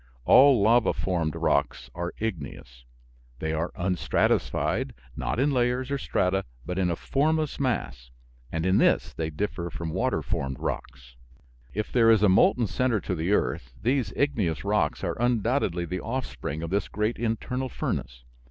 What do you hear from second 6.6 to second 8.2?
but in a formless mass,